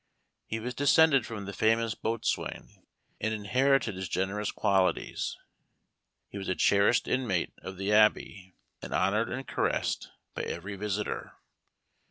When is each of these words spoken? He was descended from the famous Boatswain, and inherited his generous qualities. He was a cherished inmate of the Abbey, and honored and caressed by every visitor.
He 0.47 0.59
was 0.59 0.73
descended 0.73 1.27
from 1.27 1.45
the 1.45 1.53
famous 1.53 1.93
Boatswain, 1.93 2.87
and 3.19 3.35
inherited 3.35 3.93
his 3.95 4.09
generous 4.09 4.49
qualities. 4.49 5.37
He 6.27 6.39
was 6.39 6.49
a 6.49 6.55
cherished 6.55 7.07
inmate 7.07 7.53
of 7.61 7.77
the 7.77 7.93
Abbey, 7.93 8.55
and 8.81 8.95
honored 8.95 9.29
and 9.29 9.47
caressed 9.47 10.09
by 10.33 10.41
every 10.41 10.75
visitor. 10.75 11.33